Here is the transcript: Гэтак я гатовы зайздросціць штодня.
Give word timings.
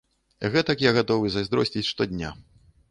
Гэтак 0.55 0.81
я 0.89 0.95
гатовы 0.97 1.31
зайздросціць 1.37 1.89
штодня. 1.93 2.37